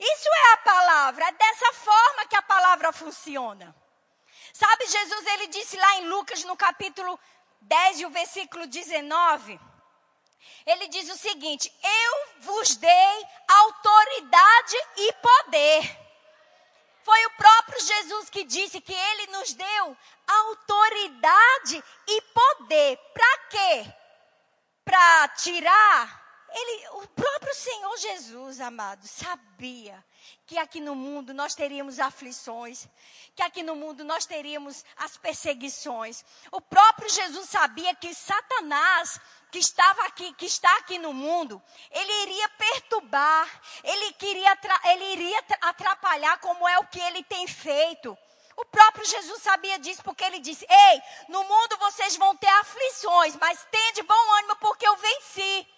[0.00, 3.74] Isso é palavra, é dessa forma que a palavra funciona.
[4.52, 7.18] Sabe, Jesus ele disse lá em Lucas no capítulo
[7.62, 9.58] 10 e o versículo 19,
[10.66, 16.02] ele diz o seguinte: Eu vos dei autoridade e poder.
[17.02, 19.96] Foi o próprio Jesus que disse que ele nos deu
[20.26, 22.96] autoridade e poder.
[23.12, 23.94] Para quê?
[24.84, 26.22] Para tirar.
[26.54, 30.04] Ele, o próprio Senhor Jesus, amado, sabia
[30.46, 32.88] que aqui no mundo nós teríamos aflições,
[33.34, 36.24] que aqui no mundo nós teríamos as perseguições.
[36.50, 39.20] O próprio Jesus sabia que Satanás
[39.52, 43.46] que estava aqui, que está aqui no mundo, ele iria perturbar,
[43.84, 48.16] ele queria, ele iria atrapalhar como é o que ele tem feito.
[48.56, 53.36] O próprio Jesus sabia disso porque ele disse: Ei, no mundo vocês vão ter aflições,
[53.36, 55.68] mas tende bom ânimo porque eu venci.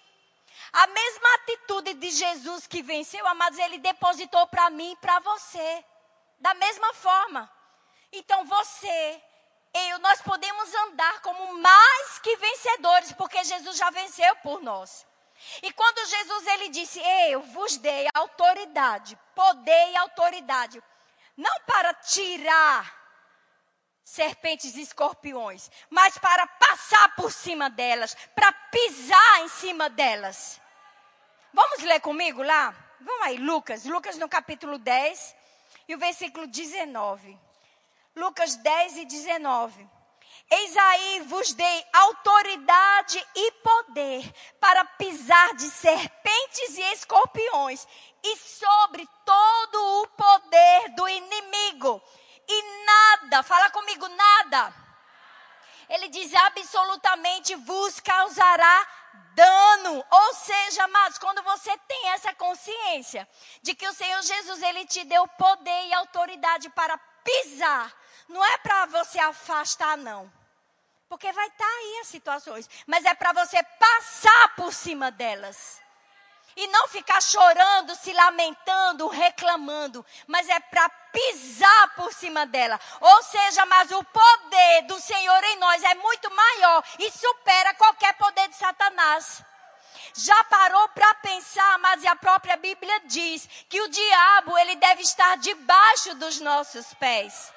[0.75, 5.85] A mesma atitude de Jesus que venceu, amados, ele depositou para mim e para você.
[6.39, 7.51] Da mesma forma.
[8.13, 9.23] Então você
[9.75, 15.05] eu, nós podemos andar como mais que vencedores, porque Jesus já venceu por nós.
[15.63, 20.81] E quando Jesus ele disse: Eu vos dei autoridade, poder e autoridade,
[21.37, 23.03] não para tirar
[24.05, 30.61] serpentes e escorpiões, mas para passar por cima delas, para pisar em cima delas.
[31.55, 32.75] Vamos ler comigo lá?
[33.01, 35.37] Vamos aí, Lucas, Lucas no capítulo 10
[35.87, 37.39] e o versículo 19.
[38.17, 39.89] Lucas 10 e 19.
[40.51, 47.87] Eis aí vos dei autoridade e poder para pisar de serpentes e escorpiões
[48.25, 52.03] e sobre todo o poder do inimigo.
[52.49, 54.75] E nada, fala comigo, nada.
[55.89, 59.04] Ele diz absolutamente vos causará
[59.35, 60.05] dano.
[60.11, 63.29] Ou seja, amados, quando você tem essa consciência
[63.63, 67.93] de que o Senhor Jesus ele te deu poder e autoridade para pisar
[68.29, 70.33] não é para você afastar, não.
[71.09, 72.69] Porque vai estar tá aí as situações.
[72.87, 75.81] Mas é para você passar por cima delas.
[76.57, 80.05] E não ficar chorando, se lamentando, reclamando.
[80.27, 82.79] Mas é para pisar por cima dela.
[83.01, 88.13] Ou seja, mas o poder do Senhor em nós é muito maior e supera qualquer
[88.15, 89.43] poder de Satanás.
[90.17, 95.37] Já parou para pensar, mas a própria Bíblia diz que o diabo ele deve estar
[95.39, 97.53] debaixo dos nossos pés.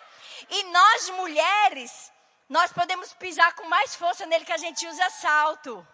[0.50, 2.12] E nós mulheres,
[2.48, 5.86] nós podemos pisar com mais força nele que a gente usa salto.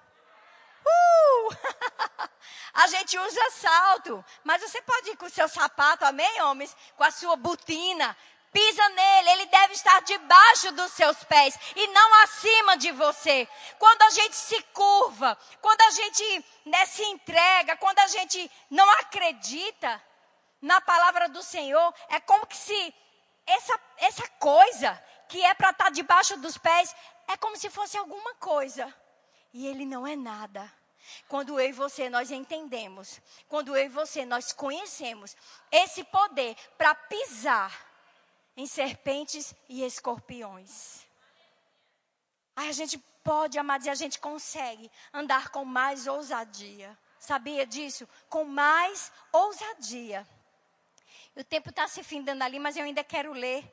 [2.73, 6.75] A gente usa salto, mas você pode ir com o seu sapato, amém, homens?
[6.97, 8.17] Com a sua botina.
[8.51, 13.47] Pisa nele, ele deve estar debaixo dos seus pés e não acima de você.
[13.79, 18.87] Quando a gente se curva, quando a gente né, se entrega, quando a gente não
[18.99, 20.01] acredita
[20.61, 22.95] na palavra do Senhor, é como que se
[23.47, 26.95] essa, essa coisa que é para estar tá debaixo dos pés
[27.27, 28.93] é como se fosse alguma coisa.
[29.51, 30.71] E ele não é nada.
[31.27, 35.35] Quando eu e você nós entendemos, quando eu e você nós conhecemos
[35.71, 37.93] esse poder para pisar
[38.55, 41.01] em serpentes e escorpiões.
[42.55, 46.97] Aí a gente pode, amados, e a gente consegue andar com mais ousadia.
[47.17, 48.07] Sabia disso?
[48.29, 50.27] Com mais ousadia.
[51.35, 53.63] O tempo está se findando ali, mas eu ainda quero ler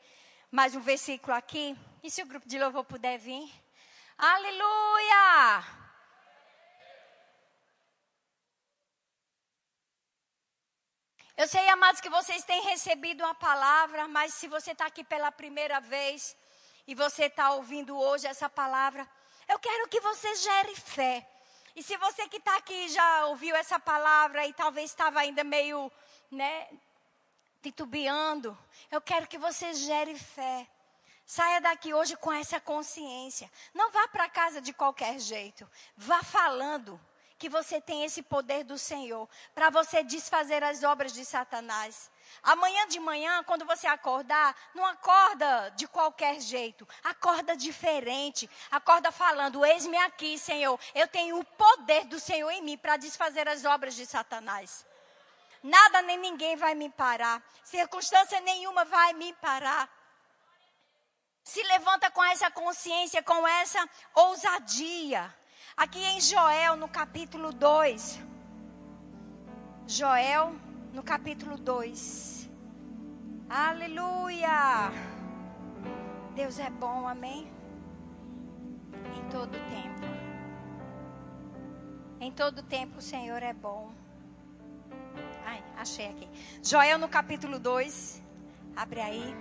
[0.51, 1.77] mais um versículo aqui.
[2.03, 3.53] E se o grupo de louvor puder vir?
[4.17, 5.80] Aleluia!
[11.41, 15.33] Eu sei, amados, que vocês têm recebido uma palavra, mas se você está aqui pela
[15.33, 16.37] primeira vez
[16.87, 19.09] e você está ouvindo hoje essa palavra,
[19.49, 21.27] eu quero que você gere fé.
[21.75, 25.91] E se você que está aqui já ouviu essa palavra e talvez estava ainda meio,
[26.31, 26.69] né,
[27.63, 28.55] titubeando,
[28.91, 30.69] eu quero que você gere fé.
[31.25, 33.51] Saia daqui hoje com essa consciência.
[33.73, 35.67] Não vá para casa de qualquer jeito.
[35.97, 37.01] Vá falando
[37.41, 42.11] que você tem esse poder do Senhor para você desfazer as obras de Satanás.
[42.43, 46.87] Amanhã de manhã, quando você acordar, não acorda de qualquer jeito.
[47.03, 48.49] Acorda diferente.
[48.71, 50.79] Acorda falando: Eis-me aqui, Senhor.
[50.95, 54.87] Eu tenho o poder do Senhor em mim para desfazer as obras de Satanás.
[55.63, 57.43] Nada nem ninguém vai me parar.
[57.65, 59.89] Circunstância nenhuma vai me parar.
[61.43, 65.35] Se levanta com essa consciência, com essa ousadia.
[65.77, 68.21] Aqui em Joel, no capítulo 2.
[69.87, 70.55] Joel,
[70.93, 72.51] no capítulo 2.
[73.49, 74.91] Aleluia!
[76.35, 77.51] Deus é bom, amém?
[79.17, 80.01] Em todo tempo.
[82.21, 83.93] Em todo tempo o Senhor é bom.
[85.45, 86.29] Ai, achei aqui.
[86.63, 88.23] Joel no capítulo 2.
[88.77, 89.35] Abre aí.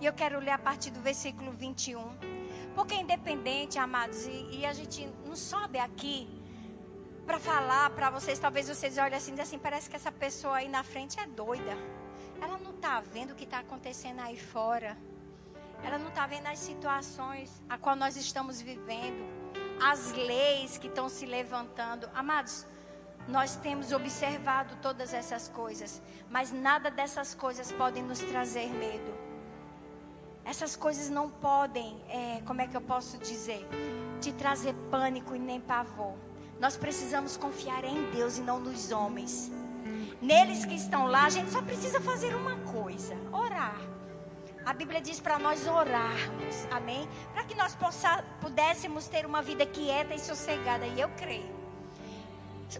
[0.00, 2.39] E eu quero ler a partir do versículo 21.
[2.74, 6.28] Porque independente, amados, e, e a gente não sobe aqui
[7.26, 10.82] para falar para vocês, talvez vocês olhem assim, assim, parece que essa pessoa aí na
[10.82, 11.76] frente é doida.
[12.40, 14.96] Ela não está vendo o que está acontecendo aí fora.
[15.82, 19.24] Ela não está vendo as situações a qual nós estamos vivendo,
[19.80, 22.08] as leis que estão se levantando.
[22.14, 22.66] Amados,
[23.28, 29.19] nós temos observado todas essas coisas, mas nada dessas coisas podem nos trazer medo.
[30.50, 33.64] Essas coisas não podem, é, como é que eu posso dizer,
[34.20, 36.16] te trazer pânico e nem pavor.
[36.58, 39.48] Nós precisamos confiar em Deus e não nos homens.
[40.20, 43.80] Neles que estão lá, a gente só precisa fazer uma coisa: orar.
[44.66, 47.08] A Bíblia diz para nós orarmos, amém?
[47.32, 51.59] Para que nós possa, pudéssemos ter uma vida quieta e sossegada, e eu creio.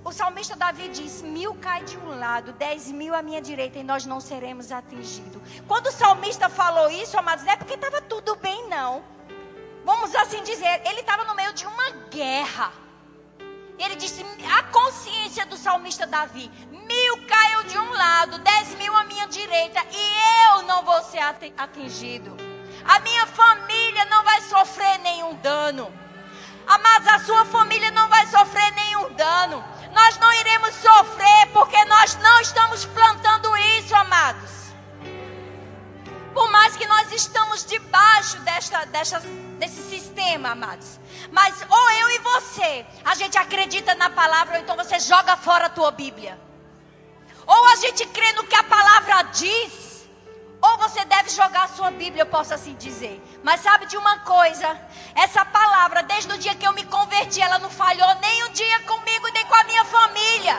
[0.04, 3.82] O salmista Davi diz: mil cai de um lado, dez mil à minha direita e
[3.82, 5.42] nós não seremos atingidos.
[5.66, 9.02] Quando o salmista falou isso, amados, não é porque estava tudo bem, não.
[9.84, 12.72] Vamos assim dizer, ele estava no meio de uma guerra.
[13.78, 14.24] Ele disse:
[14.56, 19.80] a consciência do salmista Davi: mil caiu de um lado, dez mil à minha direita
[19.90, 21.20] e eu não vou ser
[21.56, 22.36] atingido.
[22.84, 25.92] A minha família não vai sofrer nenhum dano.
[26.66, 32.16] Amados, a sua família não vai sofrer nenhum dano nós não iremos sofrer porque nós
[32.16, 34.50] não estamos plantando isso, amados.
[36.32, 39.20] Por mais que nós estamos debaixo desta, desta,
[39.58, 41.00] desse sistema, amados.
[41.32, 45.66] Mas ou eu e você, a gente acredita na palavra, ou então você joga fora
[45.66, 46.38] a tua Bíblia.
[47.46, 49.89] Ou a gente crê no que a palavra diz,
[50.62, 53.22] ou você deve jogar a sua Bíblia, eu posso assim dizer.
[53.42, 54.78] Mas sabe de uma coisa?
[55.14, 58.80] Essa palavra, desde o dia que eu me converti, ela não falhou nem um dia
[58.80, 60.56] comigo, nem com a minha família.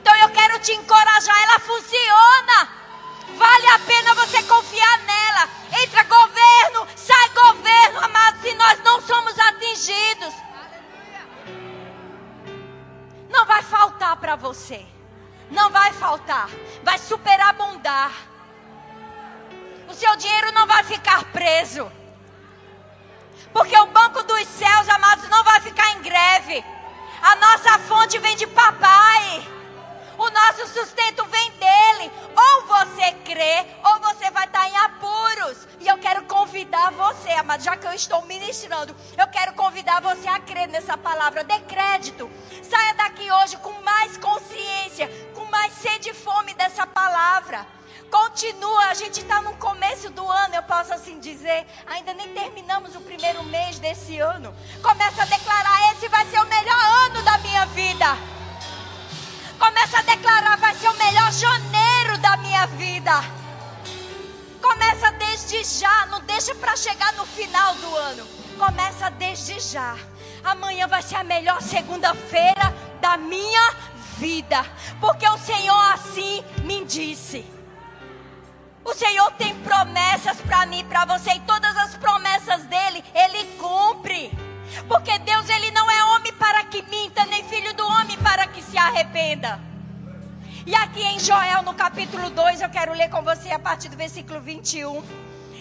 [0.00, 2.68] Então eu quero te encorajar, ela funciona.
[3.36, 5.48] Vale a pena você confiar nela.
[5.82, 10.34] Entra governo, sai governo, amados, e nós não somos atingidos.
[13.30, 14.84] Não vai faltar para você.
[15.50, 16.48] Não vai faltar.
[16.82, 18.27] Vai superabundar.
[19.88, 21.90] O seu dinheiro não vai ficar preso.
[23.54, 26.62] Porque o banco dos céus, amados, não vai ficar em greve.
[27.22, 29.48] A nossa fonte vem de papai.
[30.18, 32.12] O nosso sustento vem dele.
[32.36, 35.66] Ou você crê, ou você vai estar em apuros.
[35.80, 40.28] E eu quero convidar você, amado, já que eu estou ministrando, eu quero convidar você
[40.28, 41.44] a crer nessa palavra.
[41.44, 42.30] Dê crédito.
[42.62, 47.77] Saia daqui hoje com mais consciência, com mais sede e fome dessa palavra.
[48.10, 51.66] Continua, a gente está no começo do ano, eu posso assim dizer.
[51.86, 54.54] Ainda nem terminamos o primeiro mês desse ano.
[54.82, 58.06] Começa a declarar: esse vai ser o melhor ano da minha vida.
[59.58, 63.12] Começa a declarar: vai ser o melhor janeiro da minha vida.
[64.62, 68.26] Começa desde já, não deixa para chegar no final do ano.
[68.58, 69.96] Começa desde já.
[70.42, 73.74] Amanhã vai ser a melhor segunda-feira da minha
[74.16, 74.64] vida,
[75.00, 77.57] porque o Senhor assim me disse.
[78.88, 84.32] O Senhor tem promessas para mim, para você, e todas as promessas dele, ele cumpre.
[84.88, 88.62] Porque Deus, ele não é homem para que minta, nem filho do homem para que
[88.62, 89.60] se arrependa.
[90.64, 93.96] E aqui em Joel, no capítulo 2, eu quero ler com você a partir do
[93.96, 95.04] versículo 21.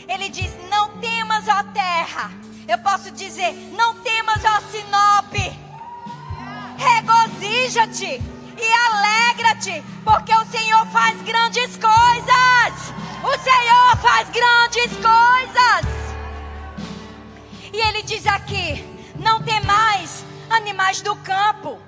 [0.07, 2.31] Ele diz: Não temas, ó terra.
[2.65, 5.59] Eu posso dizer: Não temas, ó Sinope.
[6.77, 12.93] Regozija-te e alegra-te, porque o Senhor faz grandes coisas.
[13.23, 16.07] O Senhor faz grandes coisas.
[17.73, 18.83] E ele diz aqui:
[19.15, 21.79] Não tem mais animais do campo,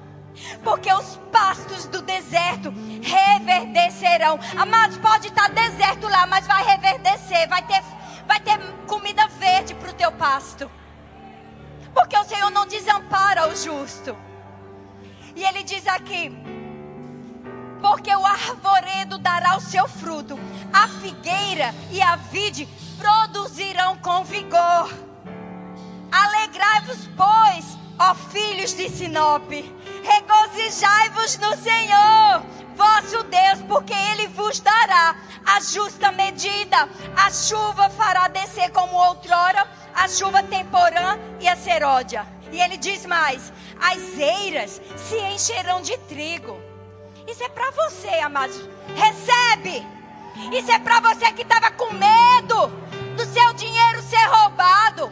[0.64, 4.40] porque os pastos do deserto reverdecerão.
[4.58, 7.82] Amados, pode estar deserto lá, mas vai reverdecer, vai ter,
[8.28, 10.70] vai ter comida verde para o teu pasto.
[11.94, 14.16] Porque o Senhor não desampara o justo.
[15.36, 16.59] E ele diz aqui:
[17.82, 20.38] porque o arvoredo dará o seu fruto,
[20.74, 22.68] a figueira e a vide
[22.98, 24.94] produzirão com vigor.
[26.12, 29.74] Alegrai-vos, pois, ó filhos de Sinope,
[30.04, 32.44] regozijai-vos no Senhor,
[32.76, 35.16] vosso Deus, porque Ele vos dará
[35.46, 36.90] a justa medida.
[37.16, 42.26] A chuva fará descer como outrora, a chuva temporã e a seródia.
[42.52, 46.69] E ele diz mais: as eiras se encherão de trigo.
[47.30, 48.60] Isso é para você, amados.
[48.96, 49.86] Recebe.
[50.52, 52.68] Isso é para você que estava com medo
[53.16, 55.12] do seu dinheiro ser roubado.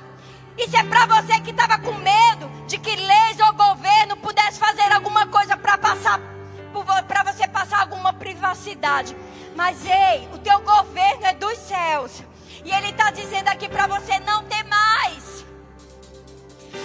[0.58, 4.92] Isso é para você que estava com medo de que leis ou governo pudesse fazer
[4.92, 6.20] alguma coisa para passar
[7.08, 9.16] para você passar alguma privacidade.
[9.56, 12.24] Mas ei, o teu governo é dos céus.
[12.64, 15.46] E ele está dizendo aqui para você não ter mais.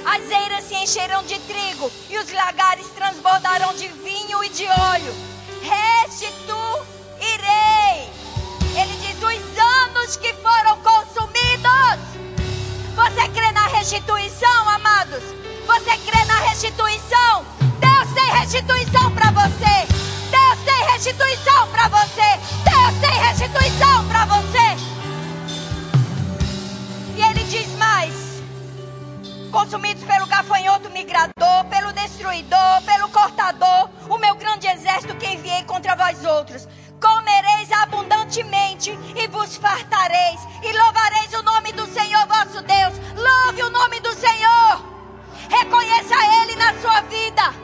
[0.05, 5.15] As eiras se encherão de trigo e os lagares transbordarão de vinho e de óleo.
[5.63, 6.83] Restituirei.
[8.75, 12.23] Ele diz: os anos que foram consumidos.
[12.95, 15.23] Você crê na restituição, amados?
[15.67, 17.47] Você crê na restituição?
[17.81, 19.87] Deus tem restituição para você.
[20.31, 22.39] Deus tem restituição para você.
[22.65, 24.92] Deus tem restituição para você.
[29.63, 35.95] Consumidos pelo gafanhoto migrador, pelo destruidor, pelo cortador, o meu grande exército que enviei contra
[35.95, 36.67] vós outros.
[37.01, 42.95] Comereis abundantemente e vos fartareis, e louvareis o nome do Senhor vosso Deus.
[43.15, 44.85] Louve o nome do Senhor.
[45.49, 47.55] Reconheça Ele na sua vida.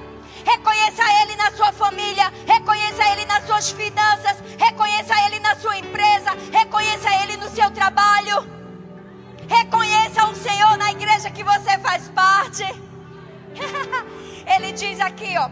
[0.45, 2.33] Reconheça Ele na sua família.
[2.47, 4.37] Reconheça Ele nas suas finanças.
[4.57, 6.31] Reconheça Ele na sua empresa.
[6.53, 8.58] Reconheça Ele no seu trabalho.
[9.49, 12.65] Reconheça o Senhor na igreja que você faz parte.
[14.47, 15.51] Ele diz aqui, ó.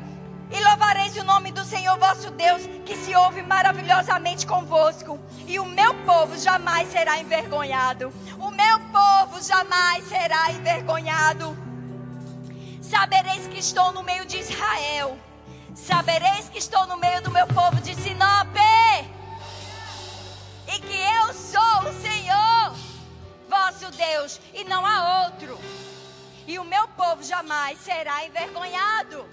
[0.48, 5.18] E louvareis o nome do Senhor vosso Deus, que se ouve maravilhosamente convosco.
[5.46, 8.12] E o meu povo jamais será envergonhado.
[8.38, 11.56] O meu povo jamais será envergonhado.
[12.80, 15.18] Sabereis que estou no meio de Israel.
[15.74, 18.60] Sabereis que estou no meio do meu povo de Sinope.
[20.68, 22.72] E que eu sou o Senhor,
[23.48, 25.58] vosso Deus, e não há outro.
[26.46, 29.28] E o meu povo jamais será envergonhado.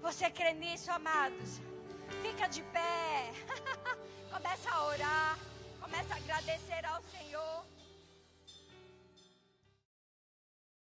[0.00, 1.60] Você crê nisso, amados?
[2.22, 3.32] Fica de pé.
[4.32, 5.38] Começa a orar.
[5.80, 6.72] Começa a agradecer.